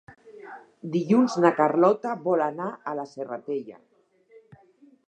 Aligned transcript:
Dilluns 0.95 1.35
na 1.45 1.51
Carlota 1.59 2.15
vol 2.25 2.45
anar 2.47 2.71
a 2.93 2.97
la 3.03 3.07
Serratella. 3.13 3.81